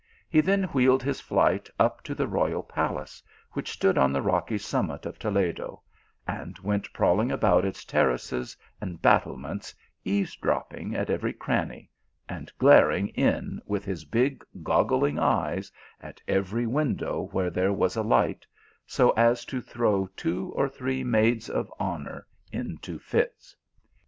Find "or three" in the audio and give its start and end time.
20.55-21.03